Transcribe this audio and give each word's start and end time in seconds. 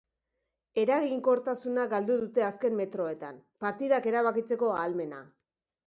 Eraginkortasuna 0.83 1.85
galdu 1.93 2.17
dute 2.23 2.47
azken 2.47 2.81
metroetan, 2.83 3.41
partidak 3.67 4.13
erabakitzeko 4.15 4.77
ahalmena. 4.79 5.27